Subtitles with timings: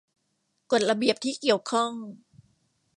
[0.71, 1.91] กฎระเบียบที่เกี่ยวข้อง